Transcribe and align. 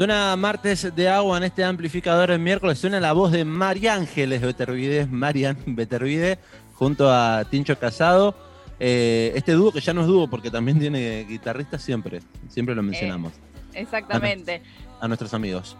Suena 0.00 0.34
martes 0.34 0.96
de 0.96 1.08
agua 1.10 1.36
en 1.36 1.44
este 1.44 1.62
amplificador 1.62 2.30
el 2.30 2.38
miércoles. 2.38 2.78
Suena 2.78 3.00
la 3.00 3.12
voz 3.12 3.32
de 3.32 3.44
Mari 3.44 3.86
Ángeles 3.86 4.40
Betervide, 4.40 5.04
Marian 5.04 5.58
Betervide, 5.66 6.38
junto 6.72 7.12
a 7.12 7.44
Tincho 7.44 7.78
Casado. 7.78 8.34
Eh, 8.78 9.30
este 9.34 9.52
dúo 9.52 9.70
que 9.70 9.80
ya 9.80 9.92
no 9.92 10.00
es 10.00 10.06
dúo 10.06 10.26
porque 10.26 10.50
también 10.50 10.78
tiene 10.78 11.26
guitarrista 11.28 11.78
siempre. 11.78 12.22
Siempre 12.48 12.74
lo 12.74 12.82
mencionamos. 12.82 13.34
Eh, 13.74 13.82
exactamente. 13.82 14.62
A, 15.02 15.06
nuestros 15.06 15.34
amigos. 15.34 15.76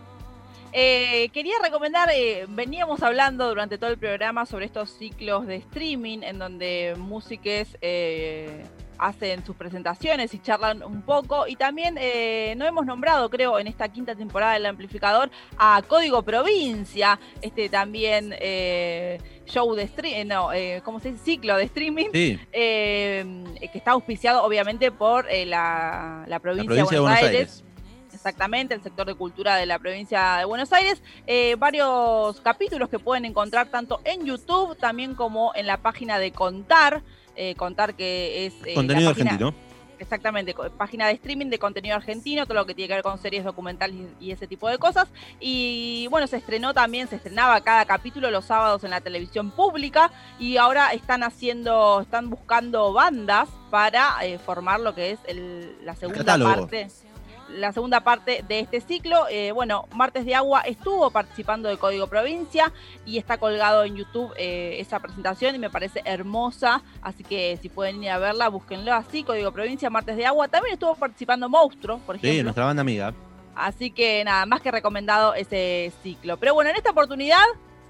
Eh, 0.73 1.29
quería 1.33 1.57
recomendar, 1.63 2.09
veníamos 2.49 3.03
hablando 3.03 3.49
durante 3.49 3.79
todo 3.79 3.91
el 3.91 3.99
programa 3.99 4.47
sobre 4.47 4.67
estos 4.67 4.91
ciclos 4.91 5.47
de 5.47 5.57
streaming 5.57 6.21
en 6.23 6.39
donde 6.39 6.95
músicos 6.97 7.77
hacen 9.01 9.45
sus 9.45 9.57
presentaciones 9.57 10.33
y 10.35 10.39
charlan 10.39 10.83
un 10.83 11.03
poco. 11.03 11.47
Y 11.49 11.57
también 11.57 11.97
eh, 11.99 12.55
no 12.57 12.67
hemos 12.67 12.87
nombrado, 12.87 13.29
creo, 13.31 13.59
en 13.59 13.67
esta 13.67 13.89
quinta 13.89 14.15
temporada 14.15 14.55
del 14.55 14.67
amplificador 14.67 15.31
a 15.59 15.83
Código 15.89 16.23
Provincia, 16.23 17.19
este 17.41 17.69
también 17.69 18.35
eh, 18.39 19.19
show 19.47 19.75
de 19.75 19.85
streaming, 19.85 20.21
eh, 20.21 20.25
no, 20.25 20.53
eh, 20.53 20.83
¿cómo 20.85 21.01
se 21.01 21.13
dice? 21.13 21.25
Ciclo 21.25 21.57
de 21.57 21.65
streaming, 21.65 22.11
que 22.13 23.71
está 23.73 23.93
auspiciado 23.93 24.45
obviamente 24.45 24.91
por 24.93 25.27
la, 25.47 26.39
provincia, 26.43 26.75
de 26.75 26.83
Buenos, 26.83 27.09
Aires. 27.09 27.65
Exactamente, 28.13 28.75
el 28.75 28.83
sector 28.83 29.07
de 29.07 29.15
cultura 29.15 29.57
de 29.57 29.67
la 29.67 29.79
provincia 29.79 30.37
de 30.37 30.45
Buenos 30.45 30.73
Aires. 30.73 31.03
varios 31.59 32.41
capítulos 32.41 32.89
que 32.89 32.99
pueden 32.99 33.25
encontrar 33.25 33.69
tanto 33.69 34.01
en 34.05 34.27
YouTube 34.27 34.77
también 34.77 35.15
como 35.15 35.53
en 35.55 35.67
la 35.67 35.79
página 35.79 36.19
de 36.19 36.33
Contar. 36.33 37.03
Eh, 37.37 37.55
contar 37.55 37.95
que 37.95 38.45
es... 38.45 38.55
Eh, 38.67 38.75
contenido 38.75 39.09
argentino. 39.09 39.55
Exactamente, 39.99 40.55
página 40.79 41.07
de 41.07 41.13
streaming 41.13 41.47
de 41.47 41.59
contenido 41.59 41.95
argentino, 41.95 42.45
todo 42.45 42.55
lo 42.55 42.67
que 42.67 42.75
tiene 42.75 42.89
que 42.89 42.95
ver 42.95 43.03
con 43.03 43.19
series 43.19 43.45
documentales 43.45 43.97
y, 44.19 44.31
ese 44.31 44.47
tipo 44.47 44.69
de 44.69 44.79
cosas. 44.79 45.09
Y 45.41 46.07
bueno, 46.11 46.27
se 46.27 46.39
estrenó 46.39 46.73
también, 46.73 47.09
se 47.09 47.17
estrenaba 47.17 47.61
cada 47.61 47.85
capítulo 47.85 48.31
los 48.31 48.47
sábados 48.47 48.85
en 48.85 48.91
la 48.91 49.03
televisión 49.03 49.51
pública 49.51 50.11
y 50.39 50.57
ahora 50.59 50.93
están 50.93 51.23
haciendo, 51.23 52.01
están 52.01 52.31
buscando 52.31 52.95
bandas 52.95 53.49
para 53.71 54.17
eh, 54.23 54.39
formar 54.39 54.81
lo 54.81 54.95
que 54.95 55.13
es 55.13 55.19
la 55.83 55.95
segunda 55.95 56.39
parte 56.39 56.89
la 57.53 57.73
segunda 57.73 58.01
parte 58.01 58.45
de 58.47 58.61
este 58.61 58.81
ciclo. 58.81 59.27
Eh, 59.31 59.53
bueno, 59.53 59.87
Martes 59.95 60.25
de 60.25 60.35
Agua 60.35 60.61
estuvo 60.63 61.11
participando 61.11 61.69
de 61.69 61.77
Código 61.77 62.07
Provincia 62.07 62.73
y 63.05 63.19
está 63.19 63.39
colgado 63.39 63.85
en 63.85 63.97
YouTube 63.97 64.33
eh, 64.37 64.77
esa 64.79 65.01
presentación 65.01 65.55
y 65.55 65.59
me 65.59 65.71
parece 65.71 66.03
hermosa. 66.05 66.83
Así 67.03 67.25
que 67.25 67.59
si 67.61 67.69
pueden 67.69 68.03
ir 68.03 68.11
a 68.11 68.19
verla, 68.19 68.49
búsquenlo 68.49 68.93
así, 68.95 69.23
Código 69.25 69.53
Provincia, 69.53 69.91
Martes 69.91 70.17
de 70.17 70.27
Agua. 70.27 70.49
También 70.49 70.75
estuvo 70.75 70.95
participando 70.95 71.49
Monstruo, 71.49 71.99
por 71.99 72.17
ejemplo. 72.17 72.39
Sí, 72.39 72.43
nuestra 72.43 72.65
banda 72.65 72.83
amiga. 72.83 73.15
Así 73.55 73.91
que 73.91 74.25
nada, 74.25 74.47
más 74.47 74.61
que 74.61 74.71
recomendado 74.71 75.35
ese 75.35 75.93
ciclo. 76.03 76.37
Pero 76.39 76.55
bueno, 76.55 76.71
en 76.71 76.77
esta 76.77 76.91
oportunidad 76.91 77.45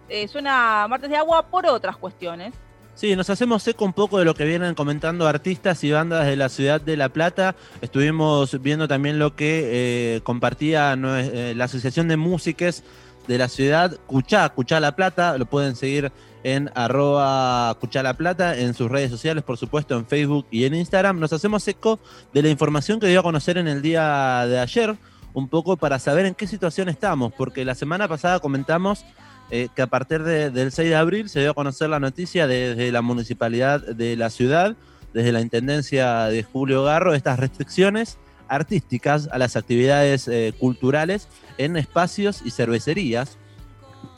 eh, 0.08 0.26
suena 0.26 0.86
Martes 0.88 1.10
de 1.10 1.16
Agua 1.16 1.46
por 1.46 1.66
otras 1.66 1.96
cuestiones. 1.96 2.54
Sí, 3.00 3.16
nos 3.16 3.30
hacemos 3.30 3.66
eco 3.66 3.86
un 3.86 3.94
poco 3.94 4.18
de 4.18 4.26
lo 4.26 4.34
que 4.34 4.44
vienen 4.44 4.74
comentando 4.74 5.26
artistas 5.26 5.82
y 5.84 5.90
bandas 5.90 6.26
de 6.26 6.36
la 6.36 6.50
ciudad 6.50 6.82
de 6.82 6.98
La 6.98 7.08
Plata. 7.08 7.56
Estuvimos 7.80 8.60
viendo 8.60 8.88
también 8.88 9.18
lo 9.18 9.34
que 9.34 10.16
eh, 10.16 10.20
compartía 10.20 10.92
eh, 10.92 11.54
la 11.56 11.64
Asociación 11.64 12.08
de 12.08 12.18
Músiques 12.18 12.84
de 13.26 13.38
la 13.38 13.48
ciudad, 13.48 13.96
Cuchá, 14.06 14.50
Cuchá 14.50 14.80
La 14.80 14.96
Plata. 14.96 15.38
Lo 15.38 15.46
pueden 15.46 15.76
seguir 15.76 16.12
en 16.44 16.70
arroba 16.74 17.74
Cuchá 17.80 18.02
La 18.02 18.18
Plata, 18.18 18.58
en 18.58 18.74
sus 18.74 18.90
redes 18.90 19.10
sociales, 19.10 19.44
por 19.44 19.56
supuesto, 19.56 19.96
en 19.96 20.04
Facebook 20.04 20.44
y 20.50 20.66
en 20.66 20.74
Instagram. 20.74 21.18
Nos 21.20 21.32
hacemos 21.32 21.66
eco 21.68 22.00
de 22.34 22.42
la 22.42 22.50
información 22.50 23.00
que 23.00 23.06
dio 23.06 23.20
a 23.20 23.22
conocer 23.22 23.56
en 23.56 23.66
el 23.66 23.80
día 23.80 24.44
de 24.46 24.58
ayer, 24.58 24.94
un 25.32 25.48
poco 25.48 25.78
para 25.78 25.98
saber 25.98 26.26
en 26.26 26.34
qué 26.34 26.46
situación 26.46 26.90
estamos, 26.90 27.32
porque 27.32 27.64
la 27.64 27.74
semana 27.74 28.08
pasada 28.08 28.40
comentamos 28.40 29.06
eh, 29.50 29.68
que 29.74 29.82
a 29.82 29.88
partir 29.88 30.22
del 30.22 30.70
6 30.70 30.88
de 30.88 30.94
abril 30.94 31.28
se 31.28 31.40
dio 31.40 31.50
a 31.50 31.54
conocer 31.54 31.90
la 31.90 31.98
noticia 31.98 32.46
desde 32.46 32.92
la 32.92 33.02
municipalidad 33.02 33.80
de 33.80 34.14
la 34.14 34.30
ciudad, 34.30 34.76
desde 35.12 35.32
la 35.32 35.40
intendencia 35.40 36.26
de 36.26 36.44
Julio 36.44 36.84
Garro, 36.84 37.14
estas 37.14 37.40
restricciones 37.40 38.18
artísticas 38.46 39.28
a 39.32 39.38
las 39.38 39.56
actividades 39.56 40.28
eh, 40.28 40.54
culturales 40.56 41.26
en 41.58 41.76
espacios 41.76 42.42
y 42.44 42.50
cervecerías. 42.50 43.38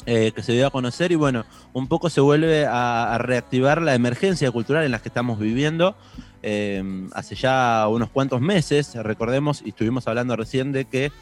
Eh, 0.04 0.32
que 0.34 0.42
se 0.42 0.52
dio 0.52 0.66
a 0.66 0.70
conocer 0.70 1.12
y 1.12 1.14
bueno, 1.14 1.44
un 1.72 1.86
poco 1.86 2.10
se 2.10 2.20
vuelve 2.20 2.66
a, 2.68 3.16
reactivar 3.20 3.80
la 3.80 3.94
emergencia 3.94 4.50
cultural 4.50 4.84
en 4.84 4.90
la 4.90 4.98
que 4.98 5.08
estamos 5.08 5.38
viviendo 5.38 5.94
hace 7.14 7.36
ya 7.36 7.86
unos 7.88 8.10
cuantos 8.10 8.40
meses, 8.40 8.96
recordemos, 8.96 9.62
y 9.64 9.68
estuvimos 9.68 10.08
hablando 10.08 10.34
recién 10.34 10.72
de 10.72 10.86
que 10.86 11.12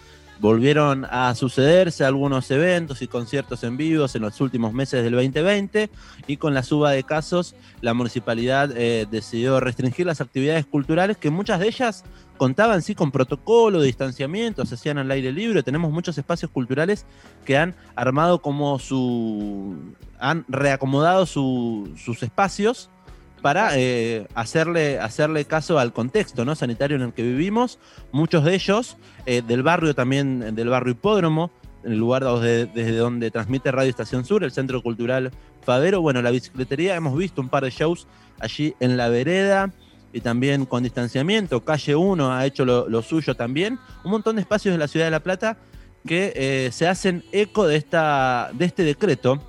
volvieron 0.41 1.07
a 1.11 1.35
sucederse 1.35 2.05
algunos 2.05 2.51
eventos 2.51 3.03
y 3.03 3.09
conciertos 3.09 3.63
en 3.63 3.77
vivos 3.77 4.15
en 4.15 4.23
los 4.23 4.41
últimos 4.41 4.73
meses 4.73 5.05
del 5.05 5.13
2020 5.13 5.91
y 6.27 6.37
con 6.39 6.55
la 6.55 6.63
suba 6.63 6.93
de 6.93 7.05
casos 7.05 7.55
la 7.83 7.93
municipalidad 7.93 8.71
eh, 8.75 9.07
decidió 9.11 9.61
restringir 9.61 10.07
las 10.07 10.21
actividades 10.21 10.65
culturales 10.65 11.19
que 11.19 11.31
muchas 11.31 11.61
de 11.61 11.69
ellas 11.69 12.05
contaban 12.39 12.81
sí 12.81 12.95
con 12.95 13.11
protocolo 13.11 13.83
distanciamiento, 13.83 14.65
se 14.65 14.75
hacían 14.75 14.97
al 14.97 15.11
aire 15.11 15.31
libre, 15.31 15.63
tenemos 15.63 15.93
muchos 15.93 16.17
espacios 16.17 16.51
culturales 16.51 17.05
que 17.45 17.59
han 17.59 17.75
armado 17.95 18.41
como 18.41 18.79
su... 18.79 19.95
han 20.19 20.47
reacomodado 20.49 21.27
sus 21.27 22.23
espacios 22.23 22.89
para 23.41 23.79
eh, 23.79 24.27
hacerle, 24.35 24.99
hacerle 24.99 25.45
caso 25.45 25.79
al 25.79 25.93
contexto 25.93 26.45
¿no? 26.45 26.55
sanitario 26.55 26.97
en 26.97 27.03
el 27.03 27.13
que 27.13 27.23
vivimos. 27.23 27.79
Muchos 28.13 28.45
de 28.45 28.55
ellos 28.55 28.97
eh, 29.27 29.43
del 29.47 29.63
barrio 29.63 29.95
también, 29.95 30.55
del 30.55 30.69
barrio 30.69 30.93
Hipódromo, 30.93 31.51
en 31.85 31.93
el 31.93 31.99
lugar 31.99 32.25
desde 32.25 32.97
donde 32.97 33.31
transmite 33.31 33.71
Radio 33.73 33.91
Estación 33.91 34.25
Sur, 34.25 34.45
el 34.45 34.53
Centro 34.53 34.83
Cultural 34.83 35.31
Favero. 35.63 36.01
Bueno, 36.03 36.21
la 36.23 36.31
bicicletería, 36.31 36.95
hemos 36.95 37.17
visto 37.17 37.41
un 37.41 37.49
par 37.49 37.65
de 37.65 37.71
shows 37.71 38.07
allí 38.39 38.75
en 38.81 38.97
la 38.97 39.09
vereda 39.09 39.73
y 40.13 40.21
también 40.21 40.67
con 40.67 40.83
distanciamiento. 40.83 41.65
Calle 41.65 41.97
1 41.97 42.33
ha 42.33 42.45
hecho 42.47 42.65
lo, 42.65 43.03
suyo 43.03 43.35
también. 43.35 43.79
Un 44.05 44.11
montón 44.11 44.37
de 44.37 44.43
espacios 44.43 44.75
de 44.75 44.79
la 44.79 44.89
ciudad 44.89 45.07
de 45.07 45.11
La 45.11 45.21
Plata 45.21 45.57
que 46.07 46.33
eh, 46.35 46.71
se 46.73 46.89
hacen 46.89 47.25
eco 47.33 47.67
de, 47.67 47.77
esta, 47.77 48.51
de 48.55 48.65
este 48.65 48.85
decreto 48.85 49.41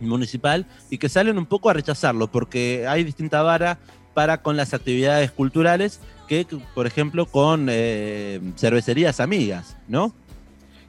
municipal 0.00 0.66
y 0.90 0.98
que 0.98 1.08
salen 1.08 1.38
un 1.38 1.46
poco 1.46 1.70
a 1.70 1.72
rechazarlo 1.72 2.30
porque 2.30 2.86
hay 2.88 3.04
distinta 3.04 3.42
vara 3.42 3.78
para 4.14 4.42
con 4.42 4.56
las 4.56 4.74
actividades 4.74 5.30
culturales 5.30 6.00
que, 6.26 6.46
por 6.74 6.86
ejemplo, 6.86 7.26
con 7.26 7.68
eh, 7.70 8.40
cervecerías 8.56 9.20
amigas, 9.20 9.76
¿no? 9.88 10.12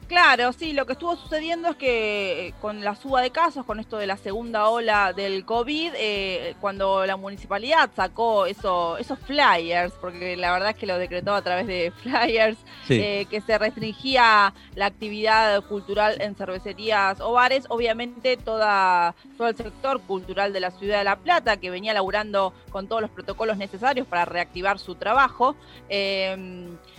Claro, 0.09 0.53
sí, 0.53 0.73
lo 0.73 0.87
que 0.87 0.93
estuvo 0.93 1.15
sucediendo 1.15 1.69
es 1.69 1.75
que 1.75 2.47
eh, 2.47 2.53
con 2.59 2.83
la 2.83 2.95
suba 2.95 3.21
de 3.21 3.29
casos, 3.29 3.63
con 3.63 3.79
esto 3.79 3.97
de 3.97 4.07
la 4.07 4.17
segunda 4.17 4.67
ola 4.67 5.13
del 5.13 5.45
COVID, 5.45 5.91
eh, 5.95 6.55
cuando 6.59 7.05
la 7.05 7.15
municipalidad 7.15 7.91
sacó 7.95 8.47
eso, 8.47 8.97
esos 8.97 9.19
flyers, 9.19 9.93
porque 10.01 10.35
la 10.35 10.51
verdad 10.51 10.71
es 10.71 10.77
que 10.77 10.87
lo 10.87 10.97
decretó 10.97 11.35
a 11.35 11.43
través 11.43 11.67
de 11.67 11.93
flyers, 12.01 12.57
eh, 12.89 13.27
que 13.29 13.39
se 13.41 13.55
restringía 13.59 14.51
la 14.73 14.87
actividad 14.87 15.63
cultural 15.65 16.19
en 16.19 16.33
cervecerías 16.33 17.21
o 17.21 17.33
bares, 17.33 17.65
obviamente 17.69 18.35
toda, 18.35 19.13
todo 19.37 19.49
el 19.49 19.57
sector 19.57 20.01
cultural 20.01 20.53
de 20.53 20.59
la 20.59 20.71
ciudad 20.71 20.97
de 20.97 21.03
La 21.03 21.17
Plata, 21.17 21.57
que 21.57 21.69
venía 21.69 21.93
laburando 21.93 22.51
con 22.71 22.87
todos 22.87 23.03
los 23.03 23.11
protocolos 23.11 23.57
necesarios 23.57 24.07
para 24.07 24.25
reactivar 24.25 24.79
su 24.79 24.95
trabajo, 24.95 25.55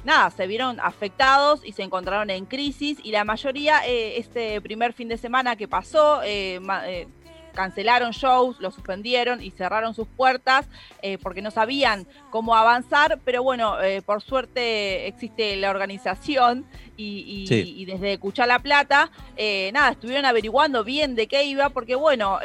nada, 0.05 0.31
se 0.31 0.47
vieron 0.47 0.79
afectados 0.79 1.65
y 1.65 1.73
se 1.73 1.83
encontraron 1.83 2.31
en 2.31 2.47
crisis 2.47 3.00
y 3.03 3.11
la 3.11 3.25
mayoría 3.25 3.87
eh, 3.87 4.19
este 4.19 4.61
primer 4.61 4.93
fin 4.93 5.09
de 5.09 5.17
semana 5.17 5.57
que 5.57 5.69
pasó, 5.69 6.23
eh, 6.23 6.61
eh, 6.87 7.09
cancelaron 7.55 8.13
shows, 8.13 8.61
los 8.61 8.75
suspendieron 8.75 9.43
y 9.43 9.51
cerraron 9.51 9.93
sus 9.93 10.07
puertas 10.07 10.69
porque 11.21 11.43
no 11.43 11.51
sabían 11.51 12.07
cómo 12.31 12.55
avanzar, 12.55 13.19
pero 13.25 13.43
bueno, 13.43 13.75
por 14.07 14.23
suerte 14.23 15.09
existe 15.09 15.57
la 15.57 15.71
organización 15.71 16.65
y, 17.01 17.85
desde 17.85 18.19
Cuchá 18.19 18.47
La 18.47 18.59
Plata, 18.59 19.11
nada, 19.73 19.91
estuvieron 19.91 20.25
averiguando 20.25 20.85
bien 20.85 21.15
de 21.15 21.27
qué 21.27 21.45
iba, 21.45 21.71
porque 21.71 21.95
bueno, 21.95 22.39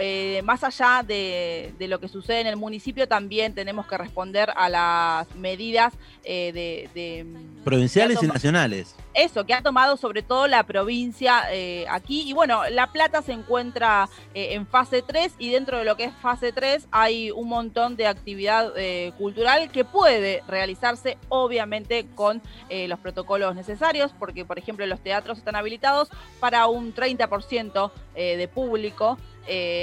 más 0.44 0.64
allá 0.64 1.04
de, 1.06 1.74
lo 1.80 2.00
que 2.00 2.08
sucede 2.08 2.42
en 2.42 2.48
el 2.48 2.58
municipio, 2.58 3.08
también 3.08 3.54
tenemos 3.54 3.88
que 3.88 3.98
responder 3.98 4.52
a 4.56 4.70
las 4.70 5.36
medidas 5.36 5.94
de, 6.24 7.26
Provinciales 7.64 8.22
y 8.24 8.28
nacionales 8.28 8.96
eso, 9.16 9.46
que 9.46 9.54
ha 9.54 9.62
tomado 9.62 9.98
sobre 9.98 10.22
todo 10.22 10.48
la 10.48 10.64
provincia 10.64 11.44
eh, 11.52 11.86
aquí. 11.90 12.24
Y 12.28 12.34
bueno, 12.34 12.62
La 12.70 12.92
Plata 12.92 13.22
se 13.22 13.32
encuentra 13.32 14.10
eh, 14.34 14.54
en 14.54 14.68
fase 14.68 15.02
3 15.02 15.34
y 15.40 15.52
dentro 15.52 15.80
de 15.80 15.86
lo 15.86 15.96
que 15.96 16.06
es 16.06 16.14
fase 16.22 16.52
3 16.52 16.88
hay 16.92 17.32
un 17.32 17.48
montón 17.48 17.96
de 17.96 18.08
actividad 18.08 18.74
eh, 18.76 19.14
cultural 19.18 19.72
que 19.72 19.86
puede 19.86 20.44
realizarse 20.48 21.18
obviamente 21.30 22.06
con 22.14 22.42
los 22.70 23.00
protocolos 23.00 23.56
necesarios, 23.56 24.12
porque 24.20 24.44
por 24.46 24.60
ejemplo 24.60 24.86
los 24.86 25.02
teatros 25.02 25.38
están 25.38 25.56
habilitados 25.56 26.10
para 26.40 26.68
un 26.68 26.94
30% 26.94 27.92
de 28.16 28.48
público. 28.48 29.18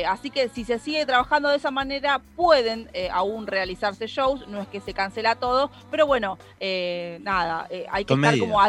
así 0.08 0.30
que 0.30 0.48
si 0.48 0.64
se 0.64 0.78
sigue 0.78 1.04
trabajando 1.06 1.48
de 1.48 1.56
esa 1.56 1.70
manera, 1.70 2.20
pueden 2.36 2.90
aún 3.12 3.46
realizarse 3.46 4.06
shows, 4.06 4.46
no 4.48 4.60
es 4.62 4.68
que 4.68 4.80
se 4.80 4.94
cancela 4.94 5.36
todo, 5.36 5.70
pero 5.90 6.06
bueno, 6.06 6.38
nada, 7.20 7.68
hay 7.90 8.04
que 8.04 8.14
estar 8.14 8.38
como 8.38 8.60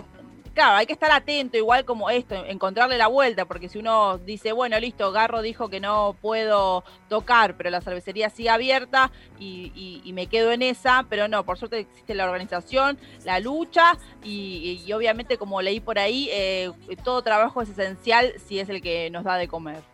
claro, 0.53 0.77
hay 0.77 0.85
que 0.85 0.94
estar 0.94 1.11
atento, 1.11 1.57
igual 1.57 1.85
como 1.85 2.09
esto, 2.09 2.35
encontrarle 2.45 2.97
la 2.97 3.07
vuelta, 3.07 3.45
porque 3.45 3.69
si 3.69 3.79
uno 3.79 4.17
dice, 4.17 4.51
bueno, 4.51 4.79
listo, 4.79 5.11
Garro 5.11 5.41
dijo 5.41 5.69
que 5.69 5.79
no 5.79 6.15
puedo 6.21 6.83
tocar, 7.09 7.57
pero 7.57 7.69
la 7.69 7.81
cervecería 7.81 8.29
sigue 8.29 8.50
abierta 8.50 9.11
y, 9.39 10.11
me 10.13 10.27
quedo 10.27 10.51
en 10.51 10.61
esa, 10.61 11.07
pero 11.09 11.27
no, 11.27 11.44
por 11.44 11.57
suerte 11.57 11.79
existe 11.79 12.13
la 12.13 12.25
organización, 12.25 13.00
la 13.25 13.39
lucha 13.39 13.97
y, 14.23 14.91
obviamente, 14.94 15.38
como 15.38 15.61
leí 15.61 15.79
por 15.79 15.97
ahí, 15.97 16.29
eh, 16.31 16.71
todo 17.03 17.23
trabajo 17.23 17.61
es 17.63 17.69
esencial 17.69 18.33
si 18.45 18.59
es 18.59 18.69
el 18.69 18.81
que 18.81 19.09
nos 19.09 19.23
da 19.23 19.38
de 19.38 19.47
comer. 19.47 19.93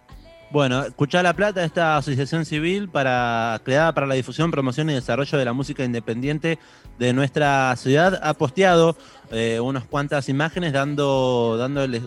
Bueno, 0.51 0.83
Escuchá 0.83 1.21
la 1.21 1.35
Plata, 1.35 1.63
esta 1.63 1.97
asociación 1.97 2.43
civil 2.43 2.89
para, 2.89 3.61
creada 3.63 3.93
para 3.93 4.07
la 4.07 4.15
difusión, 4.15 4.49
promoción 4.49 4.89
y 4.89 4.93
desarrollo 4.93 5.37
de 5.37 5.45
la 5.45 5.53
música 5.53 5.83
independiente 5.83 6.57
de 6.97 7.13
nuestra 7.13 7.75
ciudad, 7.75 8.19
ha 8.23 8.33
posteado 8.33 8.97
eh, 9.31 9.59
unas 9.59 9.83
cuantas 9.83 10.27
imágenes 10.27 10.73
dando, 10.73 11.55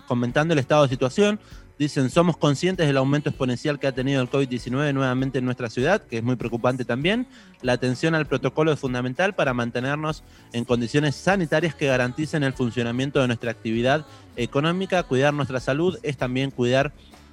comentando 0.08 0.54
el 0.54 0.58
estado 0.58 0.82
de 0.82 0.88
situación. 0.88 1.38
Dicen, 1.78 2.10
somos 2.10 2.36
conscientes 2.36 2.88
del 2.88 2.96
aumento 2.96 3.28
exponencial 3.28 3.78
que 3.78 3.86
ha 3.86 3.92
tenido 3.92 4.20
el 4.20 4.28
COVID-19 4.28 4.92
nuevamente 4.92 5.38
en 5.38 5.44
nuestra 5.44 5.70
ciudad, 5.70 6.02
que 6.02 6.18
es 6.18 6.24
muy 6.24 6.34
preocupante 6.34 6.84
también. 6.84 7.28
La 7.62 7.74
atención 7.74 8.16
al 8.16 8.26
protocolo 8.26 8.72
es 8.72 8.80
fundamental 8.80 9.34
para 9.34 9.54
mantenernos 9.54 10.24
en 10.52 10.64
condiciones 10.64 11.14
sanitarias 11.14 11.76
que 11.76 11.86
garanticen 11.86 12.42
el 12.42 12.54
funcionamiento 12.54 13.20
de 13.20 13.28
nuestra 13.28 13.52
actividad 13.52 14.04
económica. 14.34 15.04
Cuidar 15.04 15.32
nuestra 15.32 15.60
salud 15.60 15.98
es 16.02 16.16
también 16.16 16.50
cuidar 16.50 16.92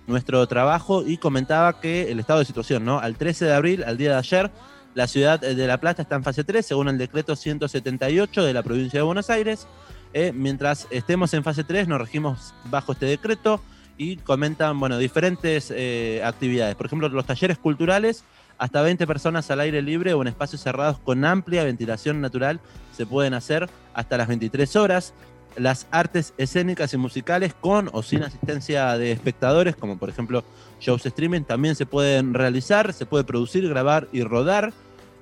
nuestro 0.09 0.45
trabajo 0.47 1.03
y 1.05 1.17
comentaba 1.17 1.79
que 1.79 2.11
el 2.11 2.19
estado 2.19 2.39
de 2.39 2.45
situación, 2.45 2.83
¿no? 2.83 2.99
Al 2.99 3.15
13 3.15 3.45
de 3.45 3.53
abril, 3.53 3.83
al 3.83 3.97
día 3.97 4.11
de 4.11 4.17
ayer, 4.17 4.51
la 4.95 5.07
ciudad 5.07 5.39
de 5.39 5.67
La 5.67 5.79
Plata 5.79 6.01
está 6.01 6.15
en 6.15 6.23
fase 6.23 6.43
3, 6.43 6.65
según 6.65 6.89
el 6.89 6.97
decreto 6.97 7.35
178 7.35 8.43
de 8.43 8.53
la 8.53 8.63
provincia 8.63 8.99
de 8.99 9.03
Buenos 9.03 9.29
Aires. 9.29 9.67
Eh, 10.13 10.33
mientras 10.33 10.87
estemos 10.89 11.33
en 11.33 11.43
fase 11.43 11.63
3, 11.63 11.87
nos 11.87 12.01
regimos 12.01 12.53
bajo 12.65 12.93
este 12.93 13.05
decreto 13.05 13.61
y 13.97 14.17
comentan, 14.17 14.79
bueno, 14.79 14.97
diferentes 14.97 15.71
eh, 15.75 16.21
actividades. 16.25 16.75
Por 16.75 16.87
ejemplo, 16.87 17.07
los 17.09 17.25
talleres 17.25 17.57
culturales, 17.59 18.23
hasta 18.57 18.81
20 18.81 19.07
personas 19.07 19.49
al 19.51 19.61
aire 19.61 19.81
libre 19.81 20.13
o 20.13 20.21
en 20.21 20.27
espacios 20.27 20.61
cerrados 20.61 20.99
con 20.99 21.23
amplia 21.23 21.63
ventilación 21.63 22.19
natural 22.19 22.59
se 22.91 23.05
pueden 23.05 23.33
hacer 23.33 23.69
hasta 23.93 24.17
las 24.17 24.27
23 24.27 24.75
horas 24.75 25.13
las 25.59 25.87
artes 25.91 26.33
escénicas 26.37 26.93
y 26.93 26.97
musicales 26.97 27.53
con 27.53 27.89
o 27.93 28.01
sin 28.01 28.23
asistencia 28.23 28.97
de 28.97 29.11
espectadores, 29.11 29.75
como 29.75 29.97
por 29.97 30.09
ejemplo 30.09 30.43
shows 30.79 31.05
streaming, 31.05 31.41
también 31.41 31.75
se 31.75 31.85
pueden 31.85 32.33
realizar, 32.33 32.93
se 32.93 33.05
puede 33.05 33.23
producir, 33.23 33.67
grabar 33.67 34.07
y 34.11 34.23
rodar 34.23 34.73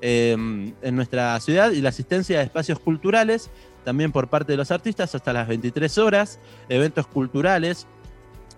em, 0.01 0.73
en 0.81 0.95
nuestra 0.95 1.39
ciudad. 1.39 1.71
Y 1.71 1.81
la 1.81 1.89
asistencia 1.89 2.37
de 2.37 2.45
espacios 2.45 2.79
culturales, 2.79 3.49
también 3.83 4.11
por 4.11 4.27
parte 4.27 4.53
de 4.53 4.57
los 4.57 4.71
artistas, 4.71 5.15
hasta 5.15 5.33
las 5.33 5.47
23 5.47 5.97
horas, 5.97 6.39
eventos 6.69 7.07
culturales, 7.07 7.87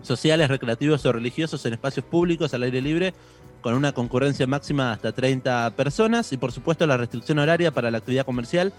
sociales, 0.02 0.50
recreativos 0.50 1.06
o 1.06 1.12
religiosos 1.12 1.66
en 1.66 1.74
espacios 1.74 2.06
públicos 2.06 2.54
al 2.54 2.64
aire 2.64 2.82
libre 2.82 3.14
con 3.62 3.74
una 3.74 3.92
concurrencia 3.92 4.48
máxima 4.48 4.88
de 4.88 4.92
hasta 4.94 5.12
30 5.12 5.72
personas. 5.72 6.32
Y 6.34 6.38
por 6.38 6.52
supuesto 6.52 6.86
la 6.88 6.98
restricción 6.98 7.40
horaria 7.40 7.72
para 7.72 7.92
la 7.92 7.98
actividad 7.98 8.26
comercial 8.26 8.74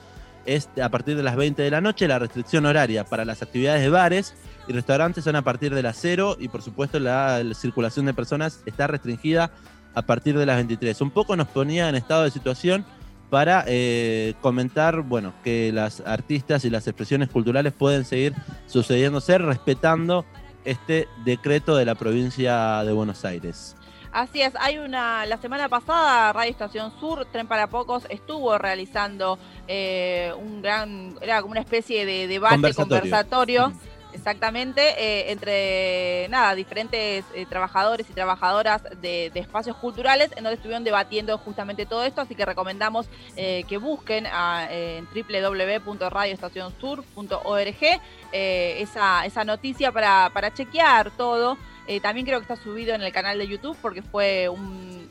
es 0.46 0.68
a 0.82 0.88
partir 0.88 1.16
de 1.16 1.22
las 1.22 1.36
20 1.36 1.62
de 1.62 1.70
la 1.70 1.80
noche. 1.80 2.08
La 2.08 2.18
restricción 2.18 2.66
horaria 2.66 3.04
para 3.04 3.24
las 3.24 3.42
actividades 3.42 3.82
de 3.82 3.88
bares 3.88 4.34
y 4.68 4.72
restaurantes 4.72 5.24
son 5.24 5.36
a 5.36 5.42
partir 5.42 5.74
de 5.74 5.82
las 5.82 5.96
0 6.00 6.36
y 6.38 6.48
por 6.48 6.62
supuesto 6.62 6.98
la, 6.98 7.42
circulación 7.54 8.06
de 8.06 8.14
personas 8.14 8.62
está 8.66 8.86
restringida 8.86 9.50
a 9.94 10.02
partir 10.02 10.38
de 10.38 10.46
las 10.46 10.56
23. 10.56 11.00
Un 11.00 11.10
poco 11.10 11.36
nos 11.36 11.48
ponía 11.48 11.88
en 11.88 11.94
estado 11.94 12.24
de 12.24 12.30
situación 12.30 12.84
para 13.30 13.64
eh, 13.66 14.34
comentar, 14.40 15.02
bueno, 15.02 15.32
que 15.44 15.72
las 15.72 16.00
artistas 16.00 16.64
y 16.64 16.70
las 16.70 16.86
expresiones 16.86 17.28
culturales 17.28 17.72
pueden 17.72 18.04
seguir 18.04 18.34
sucediéndose 18.66 19.38
respetando 19.38 20.24
este 20.64 21.08
decreto 21.24 21.76
de 21.76 21.84
la 21.84 21.94
provincia 21.94 22.82
de 22.84 22.92
Buenos 22.92 23.24
Aires. 23.24 23.76
Así 24.12 24.42
es, 24.42 24.52
hay 24.58 24.78
una, 24.78 25.24
la 25.26 25.36
semana 25.36 25.68
pasada 25.68 26.32
Radio 26.32 26.50
Estación 26.50 26.92
Sur, 26.98 27.26
Tren 27.26 27.46
para 27.46 27.68
Pocos, 27.68 28.06
estuvo 28.10 28.58
realizando 28.58 29.38
eh, 29.68 30.32
un 30.36 30.62
gran, 30.62 31.14
era 31.20 31.40
como 31.40 31.52
una 31.52 31.60
especie 31.60 32.04
de 32.04 32.26
debate 32.26 32.74
conversatorio. 32.74 33.72
Exactamente, 34.20 34.82
eh, 34.98 35.32
entre 35.32 36.28
nada, 36.28 36.54
diferentes 36.54 37.24
eh, 37.34 37.46
trabajadores 37.48 38.06
y 38.10 38.12
trabajadoras 38.12 38.82
de, 39.00 39.32
espacios 39.34 39.76
culturales, 39.76 40.30
en 40.36 40.44
donde 40.44 40.56
estuvieron 40.56 40.84
debatiendo 40.84 41.38
justamente 41.38 41.86
todo 41.86 42.04
esto, 42.04 42.20
así 42.20 42.34
que 42.34 42.44
recomendamos 42.44 43.08
que 43.34 43.78
busquen 43.78 44.26
a, 44.26 44.68
en 44.70 45.06
www.radioestacionsur.org 45.06 48.00
esa, 48.32 49.24
esa 49.24 49.44
noticia 49.44 49.90
para, 49.90 50.30
para 50.34 50.52
chequear 50.52 51.10
todo. 51.12 51.56
Eh, 51.86 51.98
también 51.98 52.24
creo 52.24 52.38
que 52.38 52.52
está 52.52 52.62
subido 52.62 52.94
en 52.94 53.02
el 53.02 53.12
canal 53.12 53.36
de 53.38 53.48
YouTube 53.48 53.76
porque 53.82 54.00
fue 54.00 54.48
un, 54.48 55.08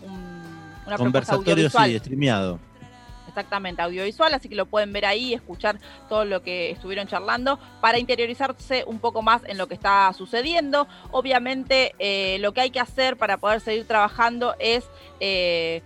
una 0.85 0.97
conversatorio 0.97 1.69
sí, 1.69 1.99
streameado. 1.99 2.57
Exactamente, 3.39 3.81
audiovisual, 3.81 4.33
así 4.33 4.49
que 4.49 4.55
lo 4.55 4.65
pueden 4.65 4.91
ver 4.91 5.05
ahí, 5.05 5.33
escuchar 5.33 5.79
todo 6.09 6.25
lo 6.25 6.43
que 6.43 6.71
estuvieron 6.71 7.07
charlando 7.07 7.57
para 7.79 7.97
interiorizarse 7.97 8.83
un 8.85 8.99
poco 8.99 9.21
más 9.21 9.43
en 9.45 9.57
lo 9.57 9.69
que 9.69 9.75
está 9.75 10.11
sucediendo. 10.11 10.89
Obviamente, 11.11 11.95
eh, 11.99 12.37
lo 12.41 12.53
que 12.53 12.59
hay 12.59 12.69
que 12.69 12.81
hacer 12.81 13.15
para 13.15 13.37
poder 13.37 13.61
seguir 13.61 13.87
trabajando 13.87 14.55
es 14.59 14.89
eh, 15.21 15.81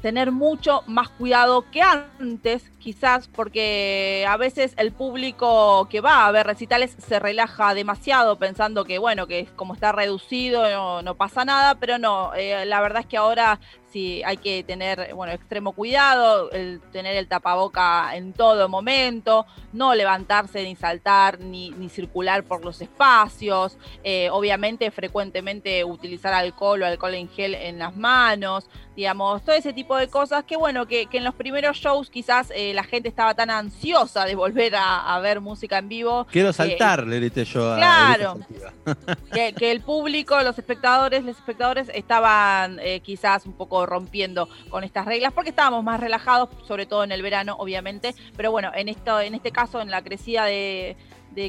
tener 0.00 0.32
mucho 0.32 0.82
más 0.88 1.08
cuidado 1.08 1.70
que 1.70 1.82
antes, 1.82 2.68
quizás 2.80 3.28
porque 3.28 4.26
a 4.28 4.36
veces 4.36 4.74
el 4.76 4.90
público 4.90 5.86
que 5.88 6.00
va 6.00 6.26
a 6.26 6.32
ver 6.32 6.48
recitales 6.48 6.96
se 6.98 7.20
relaja 7.20 7.74
demasiado 7.74 8.40
pensando 8.40 8.84
que, 8.84 8.98
bueno, 8.98 9.28
que 9.28 9.46
como 9.54 9.74
está 9.74 9.92
reducido 9.92 11.00
no, 11.02 11.14
pasa 11.14 11.44
nada, 11.44 11.76
pero 11.76 11.98
no, 11.98 12.34
eh, 12.34 12.66
la 12.66 12.80
verdad 12.80 13.02
es 13.02 13.06
que 13.06 13.16
ahora 13.16 13.60
sí 13.92 14.22
hay 14.24 14.36
que 14.38 14.64
tener, 14.64 15.14
bueno, 15.14 15.32
extremo 15.32 15.72
cuidado, 15.72 16.50
el 16.50 16.80
tener 16.92 17.16
el 17.16 17.28
tapaboca 17.28 18.16
en 18.16 18.32
todo 18.32 18.68
momento, 18.68 19.46
no 19.72 19.94
levantarse 19.94 20.62
ni 20.64 20.74
saltar 20.74 21.38
ni, 21.38 21.70
ni 21.70 21.88
circular 21.88 22.42
por 22.42 22.64
los 22.64 22.80
espacios, 22.80 23.76
eh, 24.02 24.28
obviamente 24.30 24.90
frecuentemente 24.90 25.84
utilizar 25.84 26.34
alcohol 26.34 26.82
o 26.82 26.86
alcohol 26.86 27.14
en 27.14 27.28
gel 27.28 27.54
en 27.54 27.78
las 27.78 27.96
manos, 27.96 28.68
digamos, 28.96 29.42
todo 29.42 29.54
ese 29.54 29.72
tipo 29.72 29.96
de 29.96 30.08
cosas 30.08 30.44
que, 30.44 30.56
bueno, 30.56 30.86
que, 30.86 31.08
en 31.12 31.24
los 31.24 31.34
primeros 31.34 31.76
shows 31.76 32.10
quizás... 32.10 32.50
Eh, 32.54 32.72
la 32.72 32.84
gente 32.84 33.08
estaba 33.08 33.34
tan 33.34 33.50
ansiosa 33.50 34.24
de 34.24 34.34
volver 34.34 34.74
a, 34.76 35.18
ver 35.20 35.40
música 35.40 35.78
en 35.78 35.88
vivo. 35.88 36.26
Quiero 36.30 36.52
saltar, 36.52 37.06
le 37.06 37.16
grité 37.16 37.44
yo. 37.44 37.74
Claro. 37.76 38.38
que, 39.32 39.72
el 39.72 39.80
público, 39.80 40.40
los 40.42 40.58
espectadores, 40.58 41.24
los 41.24 41.36
espectadores 41.36 41.90
estaban 41.94 42.78
eh, 42.80 43.00
quizás 43.00 43.46
un 43.46 43.52
poco 43.52 43.81
rompiendo 43.86 44.48
con 44.68 44.84
estas 44.84 45.06
reglas 45.06 45.32
porque 45.32 45.50
estábamos 45.50 45.84
más 45.84 46.00
relajados, 46.00 46.48
sobre 46.66 46.86
todo 46.86 47.04
en 47.04 47.12
el 47.12 47.22
verano, 47.22 47.56
obviamente. 47.58 48.14
Pero 48.36 48.50
bueno, 48.50 48.70
en 48.74 48.88
esto, 48.88 49.20
en 49.20 49.34
este 49.34 49.50
caso, 49.50 49.80
en 49.80 49.90
la 49.90 50.02
crecida 50.02 50.44
de 50.46 50.96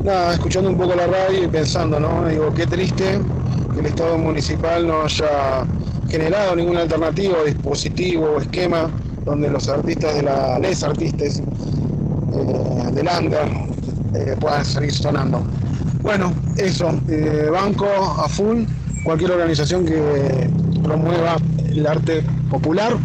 Nada, 0.03 0.33
escuchando 0.35 0.71
un 0.71 0.77
poco 0.77 0.95
la 0.95 1.07
radio 1.07 1.45
y 1.45 1.49
pensando, 1.49 1.99
¿no? 1.99 2.29
Digo, 2.29 2.53
qué 2.53 2.67
triste 2.67 3.15
que 3.15 3.64
el 3.79 3.87
Estado 3.87 4.19
municipal 4.19 4.87
no 4.87 5.03
haya 5.03 5.67
generado 6.09 6.57
ninguna 6.57 6.83
alternativa, 6.83 7.43
dispositivo 7.45 8.27
o 8.27 8.41
esquema 8.41 8.91
donde 9.25 9.51
los 9.51 9.69
artistas 9.69 10.15
de 10.15 10.23
la, 10.23 10.59
les 10.59 10.83
artistas 10.83 11.41
eh, 11.41 12.91
del 12.93 13.09
under 13.09 13.49
eh, 14.15 14.37
puedan 14.39 14.65
seguir 14.65 14.93
sonando. 14.93 15.45
Bueno, 16.03 16.33
eso, 16.57 16.91
eh, 17.09 17.49
banco 17.51 17.87
a 17.87 18.29
full, 18.29 18.65
cualquier 19.05 19.33
organización 19.33 19.87
que 19.87 20.51
promueva 20.83 21.37
el 21.67 21.87
arte 21.87 22.23
popular 22.51 22.97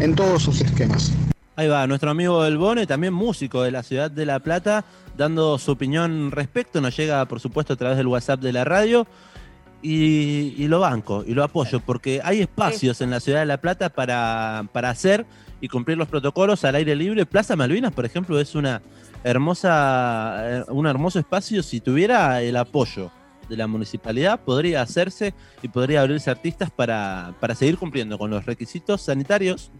en 0.00 0.14
todos 0.14 0.42
sus 0.42 0.60
esquemas. 0.60 1.12
Ahí 1.56 1.68
va, 1.68 1.86
nuestro 1.86 2.10
amigo 2.10 2.42
del 2.42 2.58
Bone, 2.58 2.86
también 2.86 3.12
músico 3.12 3.62
de 3.62 3.70
la 3.70 3.82
ciudad 3.82 4.10
de 4.10 4.26
La 4.26 4.40
Plata, 4.40 4.84
dando 5.16 5.58
su 5.58 5.72
opinión 5.72 6.30
respecto. 6.30 6.80
Nos 6.80 6.96
llega, 6.96 7.24
por 7.26 7.38
supuesto, 7.38 7.74
a 7.74 7.76
través 7.76 7.98
del 7.98 8.06
WhatsApp 8.06 8.40
de 8.40 8.52
la 8.52 8.64
radio. 8.64 9.06
Y, 9.82 10.68
lo 10.68 10.80
banco 10.80 11.24
y 11.26 11.32
lo 11.32 11.42
apoyo, 11.42 11.80
porque 11.80 12.20
hay 12.22 12.40
espacios 12.42 13.00
en 13.00 13.10
la 13.10 13.18
ciudad 13.18 13.40
de 13.40 13.46
La 13.46 13.60
Plata 13.60 13.88
para, 13.88 14.66
para 14.72 14.90
hacer 14.90 15.24
y 15.60 15.68
cumplir 15.68 15.96
los 15.96 16.08
protocolos 16.08 16.64
al 16.64 16.74
aire 16.74 16.94
libre. 16.94 17.26
Plaza 17.26 17.56
Malvinas, 17.56 17.92
por 17.92 18.04
ejemplo, 18.04 18.38
es 18.38 18.54
una 18.54 18.82
hermosa, 19.24 20.36
eh, 20.42 20.64
un 20.68 20.86
hermoso 20.86 21.18
espacio. 21.18 21.62
Si 21.62 21.80
tuviera 21.80 22.42
el 22.42 22.56
apoyo 22.56 23.10
de 23.48 23.56
la 23.56 23.66
municipalidad, 23.66 24.40
podría 24.40 24.82
hacerse 24.82 25.34
y 25.62 25.68
podría 25.68 26.02
abrirse 26.02 26.30
artistas 26.30 26.70
para, 26.70 27.34
para 27.40 27.54
seguir 27.54 27.78
cumpliendo 27.78 28.18
con 28.18 28.30
los 28.30 28.46
requisitos 28.46 29.02
sanitarios 29.02 29.70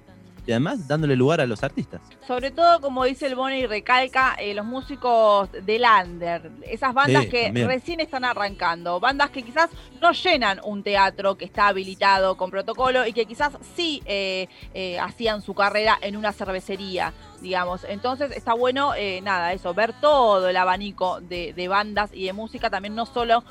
y 0.51 0.53
además 0.53 0.89
dándole 0.89 1.15
lugar 1.15 1.41
a 1.41 1.47
los 1.47 1.63
artistas. 1.63 2.01
Sobre 2.27 2.51
todo, 2.51 2.81
como 2.81 3.05
dice 3.05 3.29
el 3.29 3.37
Boni 3.37 3.59
y 3.59 3.67
recalca, 3.67 4.35
eh, 4.35 4.53
los 4.53 4.67
músicos 4.67 5.49
del 5.53 5.85
under, 5.85 6.51
esas 6.63 6.93
bandas 6.93 7.27
que 7.27 7.53
recién 7.53 8.01
están 8.01 8.25
arrancando, 8.25 8.99
bandas 8.99 9.31
que 9.31 9.45
quizás 9.45 9.71
no 10.01 10.11
llenan 10.11 10.61
un 10.65 10.83
teatro 10.83 11.37
que 11.37 11.45
está 11.45 11.69
habilitado 11.69 12.37
con 12.37 12.51
protocolo 12.51 13.07
y 13.07 13.13
que 13.13 13.27
quizás 13.27 13.53
sí 13.77 14.03
eh, 14.07 14.49
eh, 14.75 14.99
hacían 14.99 15.41
su 15.41 15.55
carrera 15.55 15.97
en 16.03 16.17
una 16.17 16.33
cervecería 16.33 17.13
digamos. 17.41 17.85
Entonces 17.85 18.31
está 18.33 18.55
bueno, 18.55 18.95
eh, 18.95 19.21
nada, 19.23 19.53
eso, 19.53 19.75
ver 19.75 19.93
todo 20.01 20.49
el 20.49 20.57
abanico 20.57 21.21
de, 21.21 21.69
bandas 21.69 22.11
y 22.13 22.27
de 22.27 22.33
música, 22.33 22.71
también 22.71 22.95
no 22.95 23.07
solo 23.07 23.45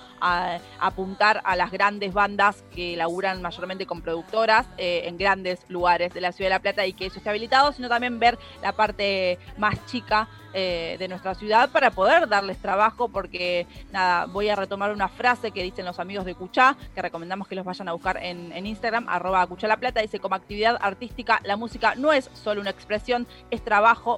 apuntar 0.80 1.42
a 1.46 1.56
las 1.56 1.72
grandes 1.72 2.14
bandas 2.14 2.64
que 2.76 2.98
laburan 2.98 3.42
mayormente 3.42 3.86
con 3.86 4.02
productoras 4.02 4.68
eh, 4.78 5.04
en 5.06 5.18
grandes 5.18 5.60
lugares 5.70 6.14
de 6.14 6.22
la 6.22 6.32
Ciudad 6.32 6.50
de 6.50 6.56
La 6.56 6.60
Plata 6.60 6.86
y 6.86 6.94
que 6.94 7.06
eso 7.06 7.18
esté 7.18 7.30
habilitado, 7.30 7.72
sino 7.72 7.88
también 7.88 8.20
ver 8.20 8.38
la 8.62 8.74
parte 8.74 9.40
más 9.58 9.86
chica 9.86 10.28
eh, 10.52 10.96
de 10.98 11.08
nuestra 11.08 11.36
ciudad 11.36 11.70
para 11.70 11.92
poder 11.92 12.28
darles 12.28 12.58
trabajo, 12.58 13.08
porque 13.08 13.68
nada, 13.92 14.26
voy 14.26 14.50
a 14.50 14.56
retomar 14.56 14.92
una 14.92 15.08
frase 15.08 15.52
que 15.52 15.62
dicen 15.62 15.86
los 15.86 16.00
amigos 16.00 16.26
de 16.26 16.34
Cuchá, 16.34 16.76
que 16.96 17.04
recomendamos 17.04 17.48
que 17.48 17.54
los 17.54 17.64
vayan 17.64 17.88
a 17.88 17.94
buscar 17.94 18.18
en, 18.18 18.66
Instagram, 18.66 19.08
arroba 19.08 19.46
Cuchá 19.46 19.68
La 19.68 19.78
Plata, 19.78 20.02
dice 20.02 20.20
como 20.20 20.34
actividad 20.34 20.76
artística, 20.82 21.40
la 21.44 21.56
música 21.56 21.94
no 21.94 22.14
es 22.14 22.32
solo 22.34 22.62
una 22.62 22.72
expresión, 22.72 23.28
es 23.52 23.62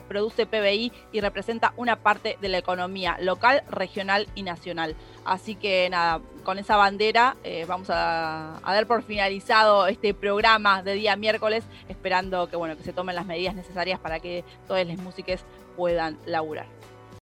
produce 0.08 0.46
PBI 0.46 0.91
y 1.12 1.22
representa 1.22 1.74
una 1.77 1.98
parte 1.98 2.38
de 2.41 2.50
la 2.50 2.58
economía 2.58 3.18
local, 3.20 3.63
regional 3.70 4.27
y 4.36 4.44
nacional. 4.44 4.96
Así 5.25 5.56
que 5.56 5.89
nada, 5.89 6.22
con 6.44 6.60
esa 6.60 6.75
bandera 6.77 7.36
eh, 7.44 7.65
vamos 7.68 7.89
a, 7.89 8.58
a, 8.63 8.74
dar 8.74 8.88
por 8.88 9.03
finalizado 9.03 9.88
este 9.88 10.13
programa 10.13 10.84
de 10.84 10.94
día 10.94 11.15
miércoles, 11.15 11.63
esperando 11.89 12.50
que 12.50 12.56
bueno 12.56 12.75
que 12.75 12.84
se 12.84 12.94
tomen 12.94 13.15
las 13.15 13.25
medidas 13.25 13.56
necesarias 13.56 14.00
para 14.00 14.20
que 14.20 14.44
todas 14.68 14.86
las 14.88 14.98
músicas 14.98 15.44
puedan 15.75 16.18
laburar. 16.25 16.81